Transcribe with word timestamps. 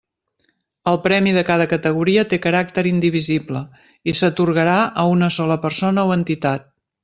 El 0.91 0.95
premi 1.03 1.33
de 1.35 1.43
cada 1.49 1.67
categoria 1.73 2.23
té 2.33 2.41
caràcter 2.47 2.85
indivisible 2.93 3.63
i 4.13 4.17
s'atorgarà 4.23 4.81
a 5.03 5.07
una 5.19 5.33
sola 5.41 5.63
persona 5.69 6.11
o 6.11 6.19
entitat. 6.21 6.71